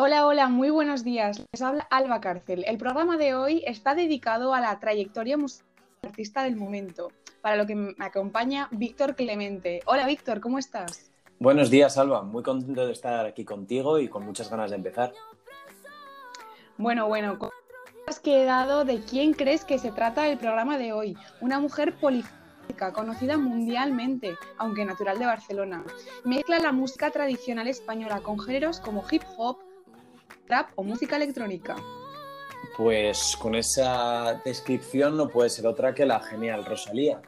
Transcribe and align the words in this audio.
Hola, 0.00 0.28
hola, 0.28 0.48
muy 0.48 0.70
buenos 0.70 1.02
días. 1.02 1.44
Les 1.50 1.60
habla 1.60 1.84
Alba 1.90 2.20
Cárcel. 2.20 2.62
El 2.68 2.78
programa 2.78 3.16
de 3.16 3.34
hoy 3.34 3.64
está 3.66 3.96
dedicado 3.96 4.54
a 4.54 4.60
la 4.60 4.78
trayectoria 4.78 5.36
musical 5.36 5.66
del 6.00 6.10
artista 6.10 6.44
del 6.44 6.54
momento, 6.54 7.10
para 7.42 7.56
lo 7.56 7.66
que 7.66 7.74
me 7.74 7.96
acompaña 7.98 8.68
Víctor 8.70 9.16
Clemente. 9.16 9.80
Hola, 9.86 10.06
Víctor, 10.06 10.40
¿cómo 10.40 10.60
estás? 10.60 11.10
Buenos 11.40 11.68
días, 11.68 11.98
Alba. 11.98 12.22
Muy 12.22 12.44
contento 12.44 12.86
de 12.86 12.92
estar 12.92 13.26
aquí 13.26 13.44
contigo 13.44 13.98
y 13.98 14.06
con 14.06 14.24
muchas 14.24 14.48
ganas 14.48 14.70
de 14.70 14.76
empezar. 14.76 15.12
Bueno, 16.76 17.08
bueno, 17.08 17.36
has 18.06 18.20
quedado 18.20 18.84
de 18.84 19.00
quién 19.00 19.32
crees 19.32 19.64
que 19.64 19.80
se 19.80 19.90
trata 19.90 20.28
el 20.28 20.38
programa 20.38 20.78
de 20.78 20.92
hoy? 20.92 21.16
Una 21.40 21.58
mujer 21.58 21.98
polifónica, 21.98 22.92
conocida 22.92 23.36
mundialmente, 23.36 24.36
aunque 24.58 24.84
natural 24.84 25.18
de 25.18 25.26
Barcelona. 25.26 25.84
Mezcla 26.22 26.60
la 26.60 26.70
música 26.70 27.10
tradicional 27.10 27.66
española 27.66 28.20
con 28.20 28.38
géneros 28.38 28.78
como 28.78 29.02
hip 29.10 29.24
hop, 29.36 29.58
trap 30.48 30.70
o 30.74 30.82
música 30.82 31.16
electrónica. 31.16 31.76
Pues 32.76 33.36
con 33.36 33.54
esa 33.54 34.40
descripción 34.44 35.16
no 35.16 35.28
puede 35.28 35.50
ser 35.50 35.66
otra 35.66 35.94
que 35.94 36.06
la 36.06 36.20
genial 36.20 36.64
Rosalía. 36.64 37.20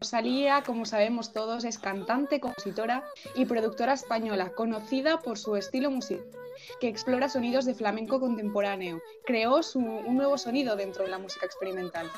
Rosalía, 0.00 0.62
como 0.64 0.84
sabemos 0.84 1.32
todos, 1.32 1.64
es 1.64 1.78
cantante, 1.78 2.40
compositora 2.40 3.04
y 3.34 3.46
productora 3.46 3.94
española, 3.94 4.52
conocida 4.54 5.20
por 5.20 5.38
su 5.38 5.56
estilo 5.56 5.90
musical, 5.90 6.24
que 6.80 6.88
explora 6.88 7.28
sonidos 7.28 7.64
de 7.64 7.74
flamenco 7.74 8.20
contemporáneo. 8.20 9.00
Creó 9.24 9.62
su, 9.62 9.80
un 9.80 10.16
nuevo 10.16 10.38
sonido 10.38 10.76
dentro 10.76 11.04
de 11.04 11.10
la 11.10 11.18
música 11.18 11.46
experimental. 11.46 12.08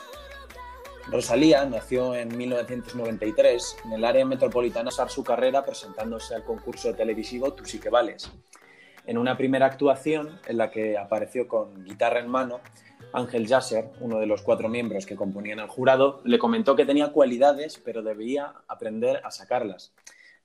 Rosalía 1.11 1.65
nació 1.65 2.15
en 2.15 2.37
1993 2.37 3.79
en 3.85 3.93
el 3.95 4.05
área 4.05 4.25
metropolitana 4.25 4.91
a 4.97 5.09
su 5.09 5.25
carrera 5.25 5.65
presentándose 5.65 6.37
al 6.37 6.45
concurso 6.45 6.95
televisivo 6.95 7.53
Tú 7.53 7.65
sí 7.65 7.81
que 7.81 7.91
vales. 7.91 8.31
En 9.07 9.19
una 9.19 9.37
primera 9.37 9.67
actuación 9.67 10.39
en 10.47 10.57
la 10.57 10.71
que 10.71 10.97
apareció 10.97 11.49
con 11.49 11.85
guitarra 11.85 12.21
en 12.21 12.29
mano, 12.29 12.61
Ángel 13.13 13.49
Yasser, 13.49 13.91
uno 13.99 14.21
de 14.21 14.27
los 14.27 14.43
cuatro 14.43 14.69
miembros 14.69 15.05
que 15.05 15.17
componían 15.17 15.59
el 15.59 15.67
jurado, 15.67 16.21
le 16.25 16.39
comentó 16.39 16.77
que 16.77 16.87
tenía 16.87 17.11
cualidades 17.11 17.83
pero 17.85 18.03
debía 18.03 18.55
aprender 18.69 19.21
a 19.25 19.33
sacarlas. 19.33 19.93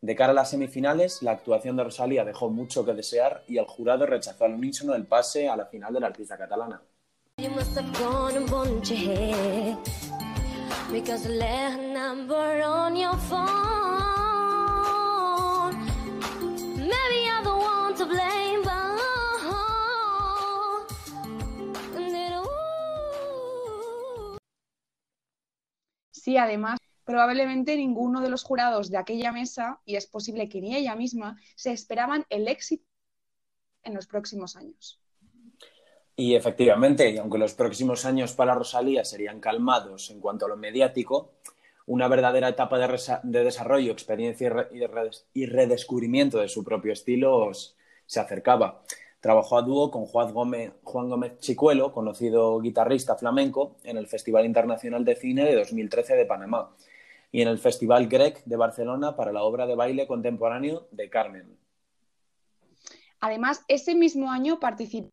De 0.02 0.16
cara 0.16 0.32
a 0.32 0.36
las 0.36 0.50
semifinales, 0.50 1.22
la 1.22 1.32
actuación 1.32 1.78
de 1.78 1.84
Rosalía 1.84 2.26
dejó 2.26 2.50
mucho 2.50 2.84
que 2.84 2.94
desear 2.94 3.44
y 3.48 3.59
el 3.59 3.66
jurado 3.66 4.08
rechazó 4.08 4.45
al 4.45 4.56
unísono 4.56 4.95
el 4.95 5.06
pase 5.06 5.48
a 5.48 5.56
la 5.56 5.67
final 5.67 5.94
de 5.94 6.00
la 6.00 6.08
artista 6.08 6.39
catalana. 6.39 6.82
Sí, 26.11 26.38
además, 26.38 26.80
probablemente 27.03 27.75
ninguno 27.77 28.22
de 28.22 28.30
los 28.30 28.44
jurados 28.44 28.89
de 28.89 28.97
aquella 28.97 29.31
mesa, 29.31 29.80
y 29.86 29.95
es 29.95 30.05
posible 30.08 30.49
que 30.49 30.61
ni 30.61 30.75
ella 30.75 30.95
misma, 30.95 31.39
se 31.55 31.72
esperaban 31.72 32.25
el 32.30 32.47
éxito 32.47 32.86
en 33.83 33.94
los 33.95 34.08
próximos 34.08 34.55
años. 34.55 34.99
Y 36.17 36.35
efectivamente, 36.35 37.19
aunque 37.19 37.38
los 37.38 37.53
próximos 37.55 38.05
años 38.05 38.33
para 38.33 38.55
Rosalía 38.55 39.03
serían 39.03 39.41
calmados 39.41 40.09
en 40.11 40.21
cuanto 40.21 40.45
a 40.45 40.49
lo 40.49 40.55
mediático, 40.55 41.31
una 41.88 42.08
verdadera 42.08 42.49
etapa 42.49 42.80
de, 42.80 43.44
desarrollo, 43.44 43.91
experiencia 43.91 44.69
y, 45.33 45.45
redescubrimiento 45.45 46.39
de 46.39 46.47
su 46.47 46.63
propio 46.63 46.93
estilo 46.93 47.52
se 48.05 48.19
acercaba. 48.19 48.81
Trabajó 49.19 49.58
a 49.58 49.61
dúo 49.61 49.91
con 49.91 50.05
Juan 50.05 50.33
Gómez, 50.33 50.71
Juan 50.83 51.09
Gómez 51.09 51.39
Chicuelo, 51.39 51.91
conocido 51.91 52.59
guitarrista 52.59 53.16
flamenco, 53.16 53.75
en 53.83 53.97
el 53.97 54.08
Festival 54.08 54.45
Internacional 54.45 55.04
de 55.04 55.15
Cine 55.15 55.45
de 55.45 55.55
2013 55.55 56.15
de 56.15 56.25
Panamá 56.25 56.75
y 57.31 57.42
en 57.42 57.49
el 57.49 57.58
Festival 57.58 58.08
Grec 58.08 58.43
de 58.45 58.55
Barcelona 58.55 59.15
para 59.15 59.33
la 59.33 59.43
obra 59.43 59.67
de 59.67 59.75
baile 59.75 60.08
contemporáneo 60.08 60.87
de 60.92 61.09
Carmen. 61.09 61.58
Además, 63.20 63.64
ese 63.67 63.95
mismo 63.95 64.31
año 64.31 64.59
participó 64.59 65.09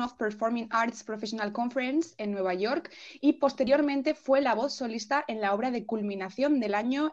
of 0.00 0.14
Performing 0.14 0.68
Arts 0.70 1.04
Professional 1.04 1.52
Conference 1.52 2.14
en 2.18 2.32
Nueva 2.32 2.54
York 2.54 2.90
y 3.20 3.34
posteriormente 3.34 4.14
fue 4.14 4.40
la 4.40 4.54
voz 4.54 4.74
solista 4.74 5.24
en 5.28 5.40
la 5.40 5.54
obra 5.54 5.70
de 5.70 5.84
culminación 5.84 6.60
del 6.60 6.74
año 6.74 7.12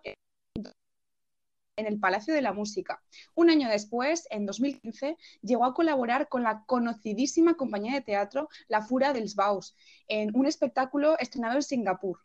en 1.79 1.85
el 1.85 1.99
Palacio 1.99 2.33
de 2.33 2.41
la 2.41 2.53
Música. 2.53 3.01
Un 3.35 3.49
año 3.49 3.69
después, 3.69 4.27
en 4.29 4.45
2015, 4.45 5.17
llegó 5.41 5.65
a 5.65 5.73
colaborar 5.73 6.27
con 6.27 6.43
la 6.43 6.63
conocidísima 6.65 7.55
compañía 7.55 7.93
de 7.93 8.01
teatro 8.01 8.49
La 8.67 8.81
Fura 8.81 9.13
dels 9.13 9.35
Baus 9.35 9.75
en 10.07 10.35
un 10.35 10.45
espectáculo 10.45 11.17
estrenado 11.17 11.55
en 11.55 11.63
Singapur. 11.63 12.19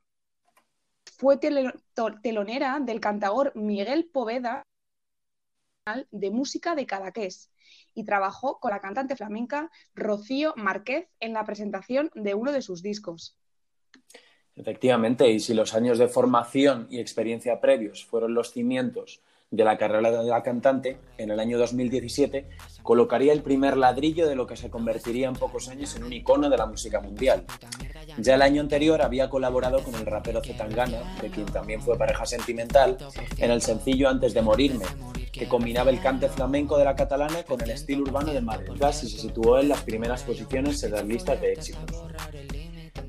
Fue 1.16 1.38
telonera 1.38 2.80
del 2.80 3.00
cantador 3.00 3.52
Miguel 3.54 4.10
Poveda 4.12 4.64
de 6.10 6.30
música 6.30 6.74
de 6.74 6.86
Cadaqués 6.86 7.50
y 7.94 8.04
trabajó 8.04 8.58
con 8.58 8.70
la 8.70 8.80
cantante 8.80 9.16
flamenca 9.16 9.70
Rocío 9.94 10.54
Márquez 10.56 11.08
en 11.20 11.34
la 11.34 11.44
presentación 11.44 12.10
de 12.14 12.34
uno 12.34 12.52
de 12.52 12.62
sus 12.62 12.82
discos. 12.82 13.36
Efectivamente, 14.56 15.30
y 15.30 15.40
si 15.40 15.52
los 15.52 15.74
años 15.74 15.98
de 15.98 16.08
formación 16.08 16.86
y 16.88 17.00
experiencia 17.00 17.60
previos 17.60 18.04
fueron 18.06 18.34
los 18.34 18.52
cimientos 18.52 19.20
de 19.50 19.64
la 19.64 19.76
carrera 19.76 20.10
de 20.10 20.30
la 20.30 20.42
cantante, 20.42 20.96
en 21.18 21.30
el 21.30 21.38
año 21.38 21.58
2017 21.58 22.48
colocaría 22.82 23.32
el 23.32 23.42
primer 23.42 23.76
ladrillo 23.76 24.26
de 24.26 24.36
lo 24.36 24.46
que 24.46 24.56
se 24.56 24.70
convertiría 24.70 25.28
en 25.28 25.34
pocos 25.34 25.68
años 25.68 25.94
en 25.96 26.04
un 26.04 26.12
icono 26.12 26.48
de 26.48 26.56
la 26.56 26.66
música 26.66 27.00
mundial. 27.00 27.44
Ya 28.18 28.34
el 28.36 28.42
año 28.42 28.62
anterior 28.62 29.02
había 29.02 29.28
colaborado 29.28 29.82
con 29.82 29.94
el 29.94 30.06
rapero 30.06 30.42
Zetangana, 30.42 31.16
de 31.20 31.30
quien 31.30 31.46
también 31.46 31.82
fue 31.82 31.98
pareja 31.98 32.24
sentimental, 32.24 32.96
en 33.38 33.50
el 33.50 33.60
sencillo 33.60 34.08
Antes 34.08 34.34
de 34.34 34.42
morirme, 34.42 34.84
que 35.34 35.48
combinaba 35.48 35.90
el 35.90 36.00
cante 36.00 36.28
flamenco 36.28 36.78
de 36.78 36.84
la 36.84 36.94
catalana 36.94 37.42
con 37.42 37.60
el 37.60 37.70
estilo 37.70 38.02
urbano 38.02 38.32
de 38.32 38.40
Madrid 38.40 38.72
y 38.80 38.92
se 38.92 39.18
situó 39.18 39.58
en 39.58 39.68
las 39.68 39.82
primeras 39.82 40.22
posiciones 40.22 40.82
en 40.84 40.92
las 40.92 41.04
listas 41.04 41.40
de 41.40 41.52
éxitos. 41.52 42.04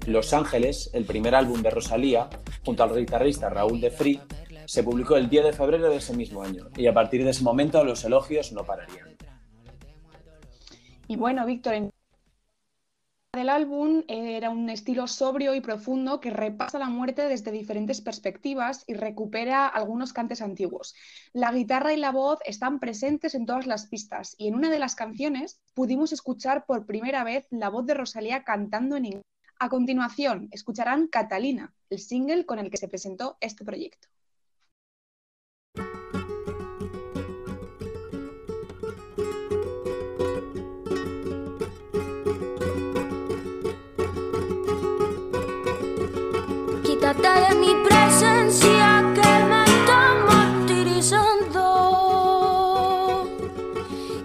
Los 0.07 0.33
Ángeles, 0.33 0.89
el 0.93 1.05
primer 1.05 1.35
álbum 1.35 1.61
de 1.61 1.69
Rosalía, 1.69 2.29
junto 2.65 2.83
al 2.83 2.95
guitarrista 2.95 3.49
Raúl 3.49 3.79
de 3.79 3.91
Free, 3.91 4.21
se 4.65 4.83
publicó 4.83 5.17
el 5.17 5.29
10 5.29 5.45
de 5.45 5.53
febrero 5.53 5.89
de 5.89 5.97
ese 5.97 6.15
mismo 6.15 6.41
año 6.41 6.69
y 6.75 6.87
a 6.87 6.93
partir 6.93 7.23
de 7.23 7.29
ese 7.29 7.43
momento 7.43 7.83
los 7.83 8.03
elogios 8.03 8.51
no 8.51 8.63
pararían. 8.63 9.15
Y 11.07 11.15
bueno, 11.17 11.45
Víctor, 11.45 11.75
en 11.75 11.91
del 13.35 13.49
álbum 13.49 14.03
era 14.07 14.49
un 14.49 14.69
estilo 14.69 15.07
sobrio 15.07 15.53
y 15.53 15.61
profundo 15.61 16.19
que 16.19 16.29
repasa 16.29 16.79
la 16.79 16.89
muerte 16.89 17.27
desde 17.27 17.51
diferentes 17.51 18.01
perspectivas 18.01 18.83
y 18.87 18.93
recupera 18.93 19.67
algunos 19.67 20.13
cantes 20.13 20.41
antiguos. 20.41 20.95
La 21.33 21.51
guitarra 21.51 21.93
y 21.93 21.97
la 21.97 22.11
voz 22.11 22.39
están 22.45 22.79
presentes 22.79 23.35
en 23.35 23.45
todas 23.45 23.67
las 23.67 23.87
pistas 23.87 24.35
y 24.37 24.47
en 24.47 24.55
una 24.55 24.69
de 24.69 24.79
las 24.79 24.95
canciones 24.95 25.59
pudimos 25.73 26.13
escuchar 26.13 26.65
por 26.65 26.85
primera 26.85 27.23
vez 27.23 27.45
la 27.51 27.69
voz 27.69 27.85
de 27.85 27.93
Rosalía 27.93 28.43
cantando 28.43 28.95
en 28.95 29.05
inglés. 29.05 29.23
A 29.59 29.69
continuación, 29.69 30.49
escucharán 30.51 31.07
Catalina, 31.07 31.73
el 31.89 31.99
single 31.99 32.45
con 32.45 32.59
el 32.59 32.69
que 32.69 32.77
se 32.77 32.87
presentó 32.87 33.37
este 33.39 33.63
proyecto. 33.63 34.07
De 47.21 47.55
mi 47.55 47.73
presencia 47.87 49.13
que 49.15 49.45
me 49.45 49.63
está 49.63 50.15
martirizando. 50.27 51.63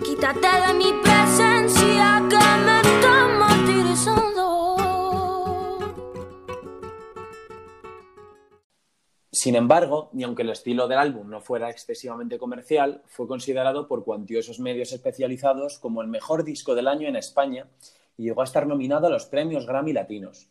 Quítate 0.04 0.48
de 0.66 0.74
mi 0.74 0.92
presencia 1.00 2.26
que 2.28 2.44
me 2.64 2.80
está 2.80 3.28
martirizando. 3.38 4.30
Sin 9.30 9.54
embargo, 9.54 10.10
y 10.12 10.24
aunque 10.24 10.42
el 10.42 10.50
estilo 10.50 10.88
del 10.88 10.98
álbum 10.98 11.30
no 11.30 11.40
fuera 11.40 11.70
excesivamente 11.70 12.38
comercial, 12.38 13.02
fue 13.06 13.28
considerado 13.28 13.86
por 13.86 14.04
cuantiosos 14.04 14.58
medios 14.58 14.92
especializados 14.92 15.78
como 15.78 16.02
el 16.02 16.08
mejor 16.08 16.42
disco 16.44 16.74
del 16.74 16.88
año 16.88 17.06
en 17.08 17.14
España 17.16 17.68
y 18.16 18.24
llegó 18.24 18.40
a 18.40 18.44
estar 18.44 18.66
nominado 18.66 19.06
a 19.06 19.10
los 19.10 19.26
premios 19.26 19.66
Grammy 19.66 19.92
Latinos 19.92 20.50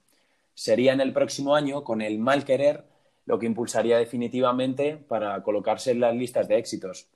sería 0.59 0.91
en 0.91 0.99
el 0.99 1.13
próximo 1.13 1.55
año 1.55 1.85
con 1.85 2.01
el 2.01 2.19
mal 2.19 2.43
querer 2.43 2.83
lo 3.25 3.39
que 3.39 3.45
impulsaría 3.45 3.97
definitivamente 3.97 4.97
para 4.97 5.41
colocarse 5.41 5.91
en 5.91 6.01
las 6.01 6.13
listas 6.13 6.49
de 6.49 6.57
éxitos. 6.57 7.07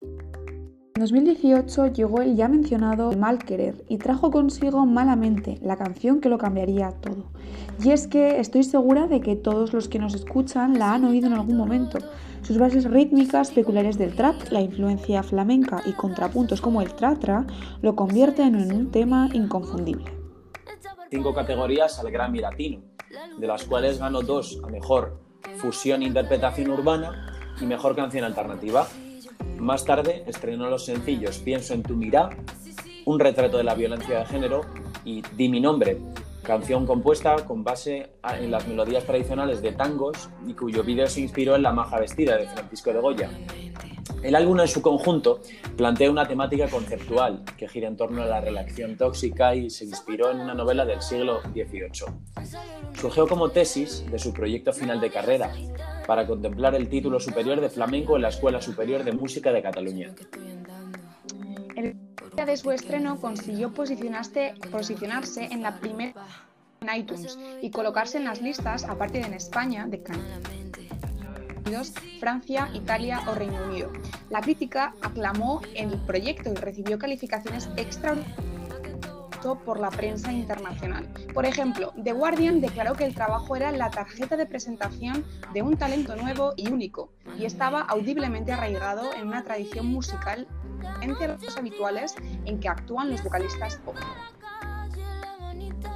En 0.00 1.00
2018 1.00 1.88
llegó 1.88 2.20
el 2.20 2.36
ya 2.36 2.46
mencionado 2.46 3.10
Mal 3.12 3.38
Querer 3.40 3.84
y 3.88 3.98
trajo 3.98 4.30
consigo 4.30 4.86
Malamente, 4.86 5.58
la 5.62 5.76
canción 5.76 6.20
que 6.20 6.28
lo 6.28 6.38
cambiaría 6.38 6.92
todo. 7.00 7.32
Y 7.82 7.90
es 7.90 8.06
que 8.06 8.38
estoy 8.38 8.62
segura 8.62 9.08
de 9.08 9.20
que 9.20 9.34
todos 9.34 9.72
los 9.72 9.88
que 9.88 9.98
nos 9.98 10.14
escuchan 10.14 10.78
la 10.78 10.94
han 10.94 11.04
oído 11.04 11.26
en 11.26 11.32
algún 11.32 11.56
momento. 11.56 11.98
Sus 12.42 12.58
bases 12.58 12.88
rítmicas 12.88 13.50
peculiares 13.50 13.98
del 13.98 14.14
trap, 14.14 14.36
la 14.50 14.60
influencia 14.60 15.24
flamenca 15.24 15.82
y 15.86 15.92
contrapuntos 15.94 16.60
como 16.60 16.82
el 16.82 16.94
tratra 16.94 17.46
lo 17.82 17.96
convierten 17.96 18.54
en 18.54 18.72
un 18.72 18.90
tema 18.92 19.28
inconfundible. 19.32 20.19
Cinco 21.10 21.34
categorías 21.34 21.98
al 21.98 22.10
Grammy 22.10 22.38
Latino, 22.38 22.82
de 23.36 23.46
las 23.46 23.64
cuales 23.64 23.98
ganó 23.98 24.22
dos 24.22 24.60
a 24.62 24.68
Mejor 24.68 25.18
Fusión 25.56 26.02
e 26.02 26.06
Interpretación 26.06 26.70
Urbana 26.70 27.34
y 27.60 27.66
Mejor 27.66 27.96
Canción 27.96 28.24
Alternativa. 28.24 28.86
Más 29.58 29.84
tarde 29.84 30.22
estrenó 30.26 30.70
los 30.70 30.84
sencillos 30.84 31.38
Pienso 31.38 31.74
en 31.74 31.82
tu 31.82 31.96
mirá, 31.96 32.30
Un 33.04 33.18
retrato 33.18 33.56
de 33.56 33.64
la 33.64 33.74
violencia 33.74 34.20
de 34.20 34.26
género 34.26 34.60
y 35.04 35.22
Di 35.36 35.48
mi 35.48 35.60
nombre, 35.60 35.98
canción 36.44 36.86
compuesta 36.86 37.36
con 37.44 37.64
base 37.64 38.10
en 38.38 38.50
las 38.52 38.68
melodías 38.68 39.04
tradicionales 39.04 39.62
de 39.62 39.72
tangos 39.72 40.30
y 40.46 40.54
cuyo 40.54 40.84
vídeo 40.84 41.08
se 41.08 41.22
inspiró 41.22 41.56
en 41.56 41.62
La 41.62 41.72
maja 41.72 41.98
vestida 41.98 42.36
de 42.36 42.46
Francisco 42.46 42.92
de 42.92 43.00
Goya. 43.00 43.30
El 44.22 44.34
álbum 44.34 44.60
en 44.60 44.68
su 44.68 44.82
conjunto 44.82 45.40
plantea 45.76 46.10
una 46.10 46.28
temática 46.28 46.68
conceptual 46.68 47.42
que 47.56 47.66
gira 47.68 47.88
en 47.88 47.96
torno 47.96 48.22
a 48.22 48.26
la 48.26 48.40
relación 48.40 48.98
tóxica 48.98 49.54
y 49.54 49.70
se 49.70 49.86
inspiró 49.86 50.30
en 50.30 50.40
una 50.40 50.52
novela 50.52 50.84
del 50.84 51.00
siglo 51.00 51.40
XVIII. 51.40 52.12
Surgió 53.00 53.26
como 53.26 53.48
tesis 53.48 54.04
de 54.10 54.18
su 54.18 54.34
proyecto 54.34 54.74
final 54.74 55.00
de 55.00 55.10
carrera 55.10 55.50
para 56.06 56.26
contemplar 56.26 56.74
el 56.74 56.88
título 56.90 57.18
superior 57.18 57.60
de 57.62 57.70
flamenco 57.70 58.16
en 58.16 58.22
la 58.22 58.28
Escuela 58.28 58.60
Superior 58.60 59.04
de 59.04 59.12
Música 59.12 59.52
de 59.52 59.62
Cataluña. 59.62 60.14
El 61.76 61.96
día 62.36 62.44
de 62.44 62.56
su 62.58 62.70
estreno 62.72 63.18
consiguió 63.18 63.72
posicionarse, 63.72 64.54
en 65.50 65.62
la 65.62 65.80
primera 65.80 66.14
en 66.82 66.94
iTunes 66.94 67.38
y 67.62 67.70
colocarse 67.70 68.18
en 68.18 68.24
las 68.24 68.40
listas, 68.40 68.84
aparte 68.84 69.18
de 69.18 69.26
en 69.26 69.34
España, 69.34 69.86
de 69.86 70.02
Canadá. 70.02 70.40
Francia, 72.18 72.68
Italia 72.74 73.22
o 73.28 73.34
Reino 73.34 73.62
Unido. 73.64 73.92
La 74.28 74.40
crítica 74.40 74.94
aclamó 75.02 75.60
el 75.74 75.98
proyecto 76.00 76.50
y 76.50 76.54
recibió 76.54 76.98
calificaciones 76.98 77.68
extraordinarias 77.76 78.50
por 79.64 79.80
la 79.80 79.90
prensa 79.90 80.32
internacional. 80.32 81.08
Por 81.32 81.46
ejemplo, 81.46 81.92
The 82.02 82.12
Guardian 82.12 82.60
declaró 82.60 82.94
que 82.94 83.04
el 83.04 83.14
trabajo 83.14 83.56
era 83.56 83.72
la 83.72 83.90
tarjeta 83.90 84.36
de 84.36 84.46
presentación 84.46 85.24
de 85.52 85.62
un 85.62 85.76
talento 85.76 86.14
nuevo 86.16 86.52
y 86.56 86.70
único, 86.70 87.10
y 87.38 87.46
estaba 87.46 87.80
audiblemente 87.80 88.52
arraigado 88.52 89.14
en 89.14 89.28
una 89.28 89.42
tradición 89.42 89.86
musical 89.86 90.46
entre 91.00 91.28
los 91.28 91.56
habituales 91.56 92.14
en 92.44 92.60
que 92.60 92.68
actúan 92.68 93.10
los 93.10 93.22
vocalistas 93.22 93.76
pop. 93.78 93.96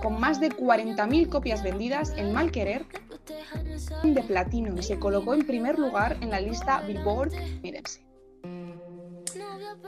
Con 0.02 0.18
más 0.20 0.40
de 0.40 0.50
40.000 0.50 1.28
copias 1.28 1.62
vendidas, 1.62 2.14
El 2.16 2.32
Mal 2.32 2.50
Querer 2.50 2.86
de 4.02 4.22
platino 4.22 4.74
y 4.78 4.82
se 4.82 4.98
colocó 4.98 5.34
en 5.34 5.46
primer 5.46 5.78
lugar 5.78 6.16
en 6.20 6.30
la 6.30 6.40
lista 6.40 6.82
Billboard 6.86 7.32
mírense. 7.62 8.04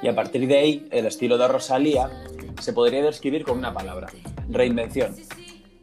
Y 0.02 0.08
a 0.08 0.14
partir 0.14 0.46
de 0.46 0.58
ahí, 0.58 0.88
el 0.90 1.06
estilo 1.06 1.38
de 1.38 1.48
Rosalía 1.48 2.10
se 2.60 2.72
podría 2.72 3.02
describir 3.02 3.44
con 3.44 3.58
una 3.58 3.72
palabra, 3.72 4.08
reinvención. 4.48 5.14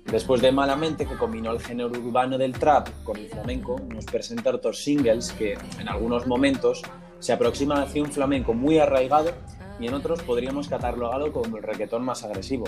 Después 0.05 0.41
de 0.41 0.51
Malamente, 0.51 1.05
que 1.05 1.15
combinó 1.15 1.51
el 1.51 1.61
género 1.61 1.89
urbano 1.89 2.37
del 2.37 2.53
trap 2.53 2.89
con 3.03 3.17
el 3.17 3.29
flamenco, 3.29 3.79
nos 3.89 4.05
presenta 4.05 4.51
otros 4.51 4.83
singles 4.83 5.31
que, 5.31 5.57
en 5.79 5.87
algunos 5.87 6.27
momentos, 6.27 6.81
se 7.19 7.33
aproximan 7.33 7.79
hacia 7.79 8.03
un 8.03 8.11
flamenco 8.11 8.53
muy 8.53 8.79
arraigado 8.79 9.31
y 9.79 9.87
en 9.87 9.93
otros 9.93 10.21
podríamos 10.23 10.67
catalogarlo 10.67 11.31
como 11.31 11.57
el 11.57 11.63
reggaetón 11.63 12.03
más 12.03 12.23
agresivo. 12.23 12.65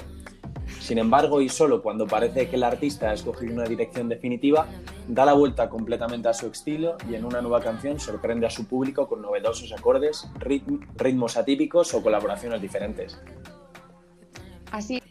Sin 0.85 0.99
embargo, 0.99 1.41
y 1.41 1.49
solo 1.49 1.81
cuando 1.81 2.05
parece 2.05 2.47
que 2.47 2.57
el 2.57 2.63
artista 2.63 3.09
ha 3.09 3.13
escogido 3.13 3.55
una 3.55 3.63
dirección 3.63 4.07
definitiva, 4.07 4.67
da 5.07 5.25
la 5.25 5.33
vuelta 5.33 5.67
completamente 5.67 6.27
a 6.27 6.33
su 6.35 6.45
estilo 6.45 6.95
y 7.09 7.15
en 7.15 7.25
una 7.25 7.41
nueva 7.41 7.59
canción 7.59 7.99
sorprende 7.99 8.45
a 8.45 8.51
su 8.51 8.67
público 8.67 9.07
con 9.07 9.23
novedosos 9.23 9.73
acordes, 9.73 10.29
ritmos 10.37 11.37
atípicos 11.37 11.91
o 11.95 12.03
colaboraciones 12.03 12.61
diferentes. 12.61 13.19
Así 14.69 15.01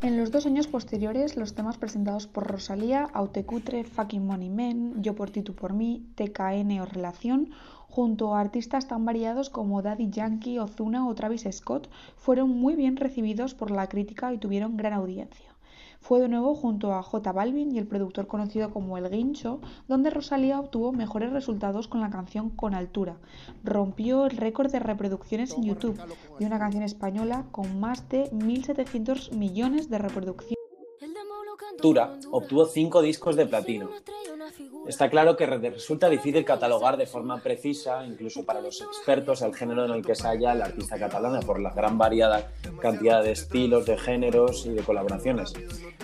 en 0.00 0.16
los 0.16 0.30
dos 0.30 0.46
años 0.46 0.68
posteriores, 0.68 1.36
los 1.36 1.54
temas 1.54 1.76
presentados 1.76 2.28
por 2.28 2.46
Rosalía, 2.46 3.08
Autecutre, 3.12 3.82
Fucking 3.82 4.24
Money 4.24 4.48
Men, 4.48 5.02
Yo 5.02 5.16
por 5.16 5.30
ti, 5.30 5.42
tú 5.42 5.54
por 5.54 5.74
mí, 5.74 6.06
TKN 6.14 6.80
o 6.80 6.86
Relación, 6.86 7.50
junto 7.98 8.32
a 8.32 8.40
artistas 8.40 8.86
tan 8.86 9.04
variados 9.04 9.50
como 9.50 9.82
Daddy 9.82 10.08
Yankee, 10.08 10.60
Ozuna 10.60 11.08
o 11.08 11.16
Travis 11.16 11.48
Scott, 11.50 11.90
fueron 12.16 12.48
muy 12.48 12.76
bien 12.76 12.96
recibidos 12.96 13.54
por 13.54 13.72
la 13.72 13.88
crítica 13.88 14.32
y 14.32 14.38
tuvieron 14.38 14.76
gran 14.76 14.92
audiencia. 14.92 15.56
Fue 15.98 16.20
de 16.20 16.28
nuevo 16.28 16.54
junto 16.54 16.94
a 16.94 17.02
J 17.02 17.32
Balvin 17.32 17.74
y 17.74 17.78
el 17.78 17.88
productor 17.88 18.28
conocido 18.28 18.70
como 18.70 18.96
El 18.98 19.10
Guincho, 19.10 19.60
donde 19.88 20.10
Rosalía 20.10 20.60
obtuvo 20.60 20.92
mejores 20.92 21.32
resultados 21.32 21.88
con 21.88 22.00
la 22.00 22.08
canción 22.08 22.50
Con 22.50 22.72
Altura. 22.72 23.16
Rompió 23.64 24.26
el 24.26 24.36
récord 24.36 24.70
de 24.70 24.78
reproducciones 24.78 25.54
en 25.54 25.64
YouTube 25.64 26.00
de 26.38 26.46
una 26.46 26.60
canción 26.60 26.84
española 26.84 27.46
con 27.50 27.80
más 27.80 28.08
de 28.10 28.30
1.700 28.30 29.32
millones 29.32 29.90
de 29.90 29.98
reproducciones. 29.98 30.54
Altura 31.72 32.16
obtuvo 32.30 32.66
cinco 32.66 33.02
discos 33.02 33.34
de 33.36 33.46
platino, 33.46 33.90
Está 34.88 35.10
claro 35.10 35.36
que 35.36 35.44
resulta 35.44 36.08
difícil 36.08 36.46
catalogar 36.46 36.96
de 36.96 37.04
forma 37.04 37.42
precisa, 37.42 38.06
incluso 38.06 38.46
para 38.46 38.62
los 38.62 38.80
expertos, 38.80 39.42
el 39.42 39.54
género 39.54 39.84
en 39.84 39.90
el 39.90 40.02
que 40.02 40.14
se 40.14 40.26
halla 40.26 40.54
la 40.54 40.64
artista 40.64 40.98
catalana 40.98 41.40
por 41.40 41.60
la 41.60 41.74
gran 41.74 41.98
variada 41.98 42.50
cantidad 42.80 43.22
de 43.22 43.32
estilos, 43.32 43.84
de 43.84 43.98
géneros 43.98 44.64
y 44.64 44.70
de 44.70 44.82
colaboraciones. 44.82 45.52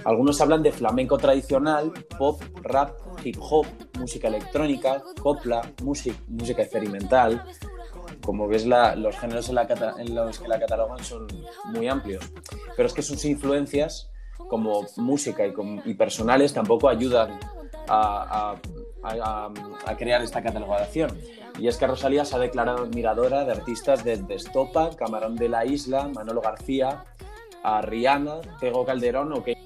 Algunos 0.05 0.39
hablan 0.43 0.63
de 0.63 0.71
flamenco 0.71 1.17
tradicional, 1.17 1.95
pop, 2.19 2.43
rap, 2.61 2.99
hip 3.25 3.39
hop, 3.41 3.65
música 3.99 4.29
electrónica, 4.29 5.03
copla, 5.19 5.63
música 5.83 6.63
experimental. 6.63 7.43
Como 8.23 8.47
ves, 8.47 8.67
los 8.67 9.17
géneros 9.17 9.49
en, 9.49 10.15
los 10.15 10.39
que 10.39 10.49
la 10.49 10.61
catalogan 10.61 11.03
son 11.03 11.27
muy 11.73 11.89
amplios. 11.89 12.31
Pero 12.77 12.87
es 12.87 12.93
que 12.93 13.01
sus 13.01 13.25
influencias 13.25 14.11
como 14.37 14.85
música 14.99 15.47
y, 15.47 15.55
y 15.87 15.95
personales 15.95 16.53
tampoco 16.53 16.91
ayudan 16.91 17.39
a, 17.89 18.57
crear 19.99 20.23
esta 20.23 20.43
catalogación. 20.43 21.11
Y 21.59 21.69
es 21.69 21.77
que 21.77 21.87
Rosalía 21.87 22.25
se 22.25 22.37
ha 22.37 22.39
declarado 22.39 22.85
admiradora 22.85 23.45
de 23.45 23.53
artistas 23.53 24.03
desde 24.03 24.35
Estopa, 24.35 24.91
Camarón 24.97 25.37
de 25.37 25.49
la 25.49 25.65
Isla, 25.65 26.09
Manolo 26.09 26.41
García, 26.41 27.05
a 27.63 27.81
Rihanna, 27.81 28.41
Tego 28.61 28.85
Calderón 28.85 29.33
o 29.33 29.43
que... 29.43 29.57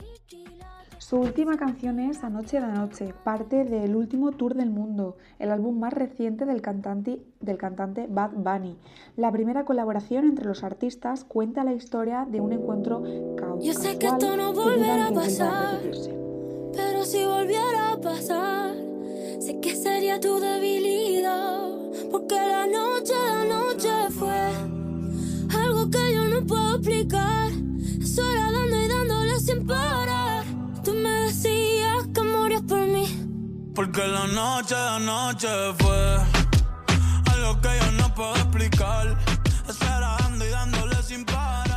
Su 1.09 1.17
última 1.17 1.57
canción 1.57 2.01
es 2.01 2.23
Anoche 2.23 2.61
de 2.61 2.67
Noche, 2.67 3.15
parte 3.25 3.65
del 3.65 3.97
último 3.97 4.33
tour 4.33 4.55
del 4.55 4.69
mundo, 4.69 5.17
el 5.39 5.51
álbum 5.51 5.79
más 5.79 5.95
reciente 5.95 6.45
del 6.45 6.61
cantante, 6.61 7.23
del 7.41 7.57
cantante 7.57 8.07
Bad 8.11 8.33
Bunny. 8.33 8.77
La 9.17 9.33
primera 9.33 9.65
colaboración 9.65 10.27
entre 10.27 10.45
los 10.45 10.65
artistas 10.65 11.25
cuenta 11.25 11.65
la 11.65 11.73
historia 11.73 12.27
de 12.31 12.43
un 12.43 12.53
encuentro 12.53 13.03
casual 13.37 13.61
Yo 13.63 13.73
sé 13.73 13.99
que 13.99 14.07
esto 14.07 14.37
no 14.37 14.53
volverá 14.53 15.07
a 15.07 15.13
pasar, 15.13 15.81
si 17.11 17.25
volviera 17.25 17.93
a 17.93 17.97
pasar, 17.97 18.75
sé 19.41 19.59
que 19.63 19.75
sería 19.75 20.21
tu 20.21 20.39
debilidad, 20.39 21.71
porque 22.11 22.35
la 22.35 22.67
noche, 22.67 23.15
la 23.15 23.45
noche 23.45 23.91
fue 24.19 24.39
algo 25.59 25.89
que 25.89 26.15
yo 26.15 26.25
no 26.25 26.47
puedo 26.47 26.77
explicar. 26.77 27.51
Es 27.99 28.19
hora 28.19 28.53
dando 28.53 28.77
y 28.77 28.89
dándole 28.89 29.41
sin 29.41 29.67
parar. 29.67 30.45
Tú 30.85 30.93
me 30.93 31.11
decías 31.25 32.07
que 32.15 32.21
morías 32.21 32.63
por 32.69 32.81
mí, 32.81 33.07
porque 33.75 34.07
la 34.07 34.27
noche, 34.27 34.75
la 34.75 34.99
noche 34.99 35.49
fue 35.79 36.19
algo 37.33 37.61
que 37.63 37.71
yo 37.81 37.93
no 37.93 38.15
puedo 38.15 38.35
explicar. 38.35 39.19
Es 39.67 39.81
hora 39.81 40.19
dando 40.21 40.45
y 40.45 40.51
dándole 40.51 41.03
sin 41.03 41.25
parar. 41.25 41.68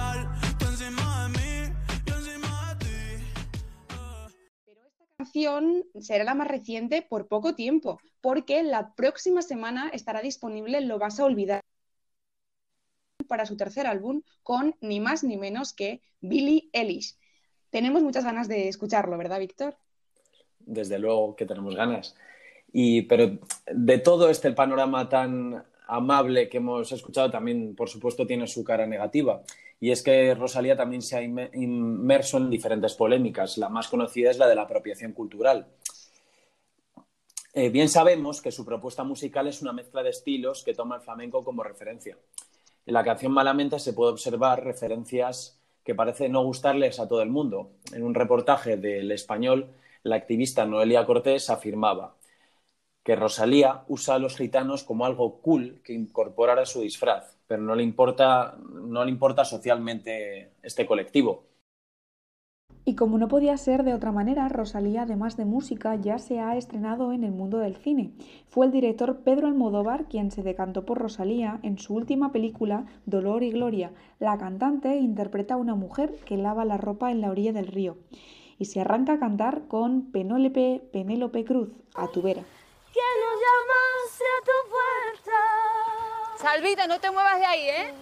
Será 6.00 6.24
la 6.24 6.36
más 6.36 6.48
reciente 6.48 7.02
por 7.02 7.28
poco 7.28 7.56
tiempo, 7.56 8.00
porque 8.22 8.64
la 8.64 8.94
próxima 8.96 9.42
semana 9.42 9.90
estará 9.94 10.22
disponible 10.22 10.82
Lo 10.82 11.00
vas 11.00 11.20
a 11.20 11.26
olvidar 11.26 11.62
para 13.28 13.46
su 13.46 13.56
tercer 13.56 13.88
álbum 13.88 14.22
con 14.44 14.76
ni 14.82 15.00
más 15.00 15.24
ni 15.24 15.38
menos 15.38 15.74
que 15.74 16.02
Billie 16.20 16.70
Eilish. 16.74 17.16
Tenemos 17.70 18.04
muchas 18.04 18.26
ganas 18.26 18.48
de 18.48 18.68
escucharlo, 18.68 19.18
¿verdad, 19.18 19.40
Víctor? 19.40 19.78
Desde 20.60 21.00
luego 21.00 21.36
que 21.36 21.46
tenemos 21.46 21.76
ganas. 21.76 22.16
Y, 22.74 23.04
pero 23.04 23.40
de 23.72 23.98
todo 24.00 24.30
este 24.30 24.52
panorama 24.52 25.08
tan 25.08 25.64
amable 25.88 26.50
que 26.50 26.58
hemos 26.58 26.92
escuchado 26.92 27.32
también, 27.32 27.76
por 27.76 27.90
supuesto, 27.90 28.28
tiene 28.28 28.48
su 28.48 28.64
cara 28.64 28.86
negativa. 28.86 29.42
Y 29.82 29.90
es 29.90 30.04
que 30.04 30.36
Rosalía 30.36 30.78
también 30.78 31.02
se 31.02 31.18
ha 31.18 31.24
inmerso 31.24 32.38
en 32.38 32.52
diferentes 32.52 32.94
polémicas. 32.94 33.58
La 33.58 33.68
más 33.68 33.88
conocida 33.88 34.30
es 34.30 34.38
la 34.38 34.48
de 34.48 34.54
la 34.54 34.62
apropiación 34.62 35.12
cultural. 35.12 35.68
Eh, 37.54 37.70
bien 37.70 37.90
sabemos 37.90 38.44
que 38.44 38.52
su 38.52 38.64
propuesta 38.64 39.04
musical 39.04 39.48
es 39.48 39.64
una 39.64 39.74
mezcla 39.74 40.04
de 40.04 40.12
estilos 40.12 40.64
que 40.64 40.76
toma 40.76 40.98
el 40.98 41.02
flamenco 41.02 41.44
como 41.44 41.64
referencia. 41.64 42.16
En 42.86 42.94
la 42.94 43.04
canción 43.04 43.32
Malamente 43.32 43.80
se 43.80 43.94
puede 43.94 44.12
observar 44.12 44.64
referencias 44.64 45.60
que 45.84 45.96
parece 45.96 46.30
no 46.30 46.44
gustarles 46.44 47.00
a 47.00 47.08
todo 47.08 47.24
el 47.24 47.32
mundo. 47.32 47.72
En 47.92 48.04
un 48.04 48.14
reportaje 48.14 48.78
del 48.78 49.12
español, 49.12 49.74
la 50.04 50.16
activista 50.16 50.64
Noelia 50.64 51.08
Cortés 51.08 51.50
afirmaba 51.50 52.16
que 53.04 53.16
Rosalía 53.16 53.84
usa 53.88 54.16
a 54.16 54.20
los 54.20 54.38
gitanos 54.38 54.84
como 54.84 55.08
algo 55.08 55.42
cool 55.42 55.82
que 55.84 55.94
incorporara 55.94 56.68
su 56.68 56.82
disfraz, 56.82 57.36
pero 57.52 57.64
no 57.64 57.76
le 57.76 57.84
importa, 57.84 58.56
no 58.64 59.04
le 59.04 59.12
importa 59.12 59.44
socialmente 59.44 60.54
este 60.64 60.86
colectivo. 60.86 61.44
Y 62.86 62.96
como 62.96 63.18
no 63.18 63.28
podía 63.28 63.58
ser 63.58 63.84
de 63.84 63.94
otra 63.94 64.14
manera, 64.14 64.48
Rosalía, 64.48 65.02
además 65.02 65.36
de 65.36 65.44
música, 65.44 65.96
ya 65.96 66.18
se 66.18 66.40
ha 66.40 66.56
estrenado 66.56 67.12
en 67.12 67.26
el 67.26 67.34
mundo 67.34 67.58
del 67.58 67.76
cine. 67.76 68.14
Fue 68.48 68.66
el 68.66 68.72
director 68.72 69.24
Pedro 69.26 69.48
Almodóvar 69.48 70.06
quien 70.06 70.32
se 70.32 70.44
decantó 70.44 70.86
por 70.86 71.00
Rosalía 71.00 71.60
en 71.62 71.78
su 71.78 71.94
última 71.94 72.32
película, 72.32 72.86
Dolor 73.06 73.44
y 73.44 73.52
Gloria. 73.52 73.92
La 74.18 74.38
cantante 74.38 74.96
interpreta 74.96 75.56
a 75.56 75.58
una 75.58 75.76
mujer 75.76 76.16
que 76.24 76.38
lava 76.38 76.64
la 76.64 76.78
ropa 76.78 77.12
en 77.12 77.20
la 77.20 77.32
orilla 77.32 77.52
del 77.52 77.68
río. 77.68 77.98
Y 78.60 78.64
se 78.64 78.80
arranca 78.80 79.16
a 79.16 79.20
cantar 79.20 79.68
con 79.68 80.14
Penélope, 80.14 80.88
Penélope 80.94 81.44
Cruz, 81.44 81.70
a 81.96 82.08
tu 82.08 82.22
vera. 82.22 82.44
a 84.22 84.46
tu 84.46 84.70
puerta. 84.70 85.61
Salvita, 86.42 86.88
no 86.88 87.00
te 87.00 87.12
muevas 87.12 87.40
de 87.40 87.46
ahí, 87.46 87.70
¿eh? 87.70 87.94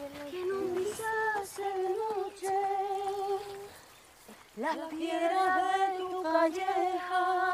las 4.56 4.78
piedras 4.90 5.90
de 5.90 5.98
tu 6.00 6.24
calleja. 6.24 7.50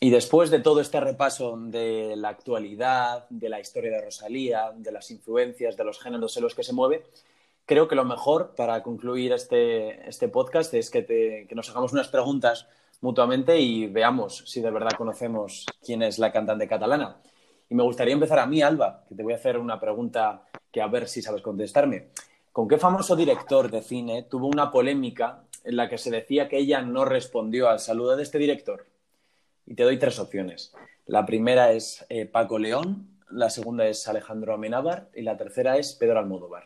Y 0.00 0.10
después 0.10 0.50
de 0.50 0.60
todo 0.60 0.80
este 0.80 1.00
repaso 1.00 1.56
de 1.56 2.14
la 2.16 2.28
actualidad, 2.28 3.26
de 3.30 3.48
la 3.48 3.60
historia 3.60 3.90
de 3.90 4.02
Rosalía, 4.04 4.72
de 4.74 4.92
las 4.92 5.10
influencias, 5.10 5.76
de 5.76 5.84
los 5.84 6.00
géneros 6.00 6.36
en 6.36 6.42
los 6.42 6.54
que 6.54 6.62
se 6.62 6.72
mueve, 6.72 7.06
creo 7.66 7.88
que 7.88 7.94
lo 7.94 8.04
mejor 8.04 8.54
para 8.54 8.82
concluir 8.82 9.32
este, 9.32 10.08
este 10.08 10.28
podcast 10.28 10.74
es 10.74 10.90
que, 10.90 11.02
te, 11.02 11.46
que 11.48 11.54
nos 11.54 11.70
hagamos 11.70 11.92
unas 11.92 12.08
preguntas 12.08 12.66
mutuamente 13.00 13.58
y 13.60 13.86
veamos 13.86 14.44
si 14.46 14.60
de 14.60 14.70
verdad 14.70 14.92
conocemos 14.96 15.66
quién 15.84 16.02
es 16.02 16.18
la 16.18 16.32
cantante 16.32 16.68
catalana. 16.68 17.16
Y 17.68 17.74
me 17.74 17.82
gustaría 17.82 18.14
empezar 18.14 18.38
a 18.38 18.46
mí, 18.46 18.62
Alba, 18.62 19.04
que 19.08 19.14
te 19.14 19.22
voy 19.22 19.32
a 19.32 19.36
hacer 19.36 19.58
una 19.58 19.80
pregunta 19.80 20.42
que 20.70 20.82
a 20.82 20.86
ver 20.86 21.08
si 21.08 21.22
sabes 21.22 21.42
contestarme. 21.42 22.08
¿Con 22.52 22.68
qué 22.68 22.78
famoso 22.78 23.16
director 23.16 23.70
de 23.70 23.82
cine 23.82 24.22
tuvo 24.22 24.46
una 24.46 24.70
polémica 24.70 25.44
en 25.64 25.76
la 25.76 25.88
que 25.88 25.98
se 25.98 26.10
decía 26.10 26.48
que 26.48 26.58
ella 26.58 26.82
no 26.82 27.04
respondió 27.04 27.68
al 27.68 27.80
saludo 27.80 28.16
de 28.16 28.22
este 28.22 28.38
director? 28.38 28.86
Y 29.66 29.74
te 29.74 29.82
doy 29.82 29.98
tres 29.98 30.18
opciones. 30.18 30.72
La 31.06 31.26
primera 31.26 31.72
es 31.72 32.04
eh, 32.08 32.26
Paco 32.26 32.58
León, 32.58 33.08
la 33.30 33.50
segunda 33.50 33.86
es 33.86 34.06
Alejandro 34.06 34.54
Amenábar 34.54 35.08
y 35.14 35.22
la 35.22 35.36
tercera 35.36 35.76
es 35.76 35.94
Pedro 35.94 36.18
Almodóvar. 36.18 36.64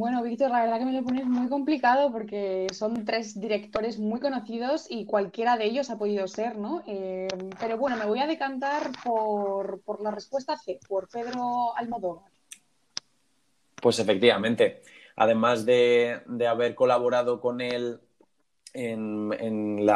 Bueno, 0.00 0.22
Víctor, 0.22 0.50
la 0.50 0.62
verdad 0.62 0.78
que 0.78 0.86
me 0.86 0.92
lo 0.94 1.02
pones 1.02 1.26
muy 1.26 1.46
complicado 1.50 2.10
porque 2.10 2.68
son 2.72 3.04
tres 3.04 3.38
directores 3.38 3.98
muy 3.98 4.18
conocidos 4.18 4.86
y 4.88 5.04
cualquiera 5.04 5.58
de 5.58 5.66
ellos 5.66 5.90
ha 5.90 5.98
podido 5.98 6.26
ser, 6.26 6.56
¿no? 6.56 6.82
Eh, 6.86 7.28
pero 7.60 7.76
bueno, 7.76 7.98
me 7.98 8.06
voy 8.06 8.18
a 8.18 8.26
decantar 8.26 8.92
por, 9.04 9.82
por 9.82 10.00
la 10.00 10.10
respuesta 10.10 10.56
C, 10.56 10.80
por 10.88 11.06
Pedro 11.10 11.76
Almodóvar. 11.76 12.32
Pues 13.82 13.98
efectivamente, 13.98 14.80
además 15.16 15.66
de, 15.66 16.22
haber 16.48 16.74
colaborado 16.74 17.38
con 17.38 17.60
él 17.60 18.00
en, 18.72 19.86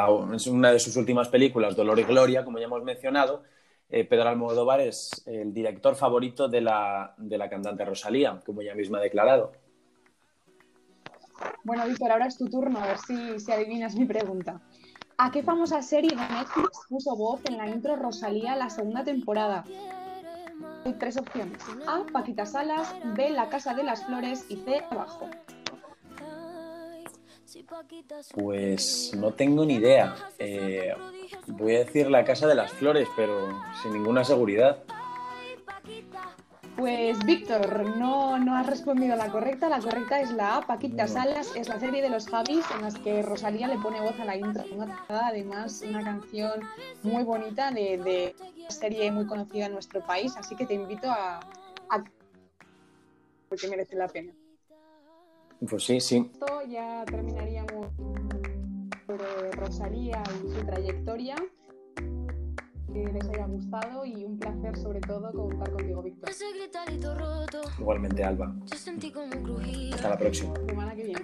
una 0.50 0.70
de 0.70 0.80
sus 0.80 0.96
últimas 0.96 1.28
películas, 1.28 1.76
Dolor 1.76 1.98
y 1.98 2.02
Gloria, 2.02 2.44
como 2.44 2.58
ya 2.58 2.66
hemos 2.66 2.84
mencionado, 2.84 3.42
eh, 3.88 4.04
Pedro 4.04 4.28
Almodóvar 4.28 4.82
es 4.82 5.22
el 5.24 5.54
director 5.54 5.96
favorito 5.96 6.46
de 6.46 6.60
la, 6.60 7.14
cantante 7.48 7.86
Rosalía, 7.86 8.42
como 8.44 8.60
ella 8.60 8.74
misma 8.74 8.98
ha 8.98 9.00
declarado. 9.00 9.63
Bueno, 11.64 11.86
Víctor, 11.86 12.12
ahora 12.12 12.26
es 12.26 12.36
tu 12.36 12.46
turno, 12.46 12.78
a 12.78 12.86
ver 12.86 12.98
si, 12.98 13.40
si 13.40 13.52
adivinas 13.52 13.94
mi 13.94 14.04
pregunta. 14.04 14.60
¿A 15.16 15.30
qué 15.30 15.42
famosa 15.42 15.80
serie 15.80 16.10
de 16.10 16.34
Netflix 16.34 16.80
puso 16.88 17.16
voz 17.16 17.40
en 17.44 17.56
la 17.56 17.68
intro 17.68 17.96
Rosalía 17.96 18.56
la 18.56 18.68
segunda 18.68 19.04
temporada? 19.04 19.64
Hay 20.84 20.92
tres 20.94 21.16
opciones. 21.16 21.62
A, 21.86 22.04
Paquita 22.12 22.46
Salas, 22.46 22.94
B, 23.16 23.30
La 23.30 23.48
Casa 23.48 23.74
de 23.74 23.84
las 23.84 24.04
Flores 24.04 24.44
y 24.48 24.56
C, 24.56 24.84
Abajo. 24.90 25.28
Pues 28.34 29.12
no 29.16 29.32
tengo 29.32 29.64
ni 29.64 29.74
idea. 29.74 30.14
Eh, 30.38 30.94
voy 31.46 31.76
a 31.76 31.78
decir 31.80 32.10
La 32.10 32.24
Casa 32.24 32.46
de 32.46 32.54
las 32.54 32.72
Flores, 32.72 33.08
pero 33.16 33.48
sin 33.82 33.92
ninguna 33.92 34.24
seguridad. 34.24 34.82
Pues 36.76 37.24
Víctor, 37.24 37.96
no, 37.96 38.38
no 38.38 38.56
has 38.56 38.66
respondido 38.66 39.14
a 39.14 39.16
la 39.16 39.30
correcta. 39.30 39.68
La 39.68 39.78
correcta 39.80 40.20
es 40.20 40.32
la 40.32 40.56
A, 40.56 40.60
Paquita 40.66 41.06
Salas. 41.06 41.54
Es 41.54 41.68
la 41.68 41.78
serie 41.78 42.02
de 42.02 42.08
los 42.08 42.26
Javis 42.26 42.64
en 42.74 42.82
las 42.82 42.96
que 42.98 43.22
Rosalía 43.22 43.68
le 43.68 43.78
pone 43.78 44.00
voz 44.00 44.18
a 44.18 44.24
la 44.24 44.36
intro. 44.36 44.64
Además, 45.08 45.82
una 45.88 46.02
canción 46.02 46.60
muy 47.02 47.22
bonita 47.22 47.70
de, 47.70 47.98
de 47.98 48.36
una 48.58 48.70
serie 48.70 49.12
muy 49.12 49.24
conocida 49.26 49.66
en 49.66 49.72
nuestro 49.72 50.04
país. 50.04 50.36
Así 50.36 50.56
que 50.56 50.66
te 50.66 50.74
invito 50.74 51.08
a, 51.08 51.38
a... 51.90 52.04
porque 53.48 53.68
merece 53.68 53.94
la 53.94 54.08
pena. 54.08 54.32
Pues 55.68 55.84
sí, 55.84 56.00
sí. 56.00 56.28
Esto 56.32 56.62
ya 56.68 57.04
terminaríamos 57.06 57.86
sobre 59.06 59.52
Rosalía 59.52 60.22
y 60.44 60.52
su 60.52 60.66
trayectoria 60.66 61.36
que 62.94 63.12
les 63.12 63.28
haya 63.28 63.46
gustado 63.46 64.04
y 64.04 64.24
un 64.24 64.38
placer 64.38 64.76
sobre 64.78 65.00
todo 65.00 65.32
contar 65.32 65.70
contigo, 65.72 66.00
Víctor. 66.02 66.30
Igualmente, 67.78 68.22
Alba. 68.22 68.54
Hasta 69.92 70.10
la 70.10 70.18
próxima. 70.18 70.54
Semana 70.68 70.94
que 70.94 71.02
viene. 71.02 71.20